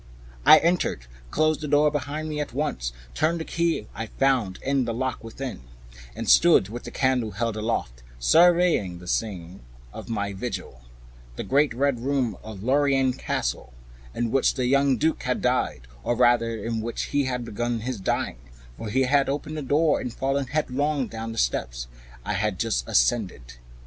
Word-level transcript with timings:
I 0.47 0.57
entered, 0.57 1.05
closed 1.29 1.61
the 1.61 1.67
door 1.67 1.91
behind 1.91 2.27
me 2.27 2.39
at 2.39 2.53
once, 2.55 2.91
turned 3.13 3.39
the 3.39 3.45
key 3.45 3.87
I 3.93 4.07
found 4.07 4.57
in 4.63 4.85
the 4.85 4.95
lock 4.95 5.23
within, 5.23 5.61
and 6.15 6.27
stood 6.27 6.69
with 6.69 6.85
the 6.85 6.89
candle 6.89 7.29
held 7.33 7.55
aloft 7.55 8.01
surveying 8.17 8.97
the 8.97 9.05
scene 9.07 9.59
of 9.93 10.09
my 10.09 10.33
vigil, 10.33 10.81
the 11.35 11.43
great 11.43 11.71
Red 11.75 11.99
Room 11.99 12.35
of 12.43 12.63
Lorraine 12.63 13.13
Castle, 13.13 13.73
in 14.15 14.31
which 14.31 14.55
the 14.55 14.65
young 14.65 14.97
Duke 14.97 15.21
had 15.21 15.39
died; 15.39 15.81
or 16.01 16.15
rather 16.15 16.49
in 16.57 16.81
which 16.81 17.03
he 17.13 17.25
had 17.25 17.45
begun 17.45 17.81
his 17.81 17.99
dying, 17.99 18.39
for 18.79 18.89
he 18.89 19.03
had 19.03 19.29
opened 19.29 19.55
the 19.55 19.61
door 19.61 19.99
and 20.01 20.11
fallen 20.11 20.47
headlong 20.47 21.05
down 21.09 21.31
the 21.31 21.37
steps 21.37 21.85
I 22.25 22.33
had 22.33 22.57
just 22.57 22.89
ascended. 22.89 23.53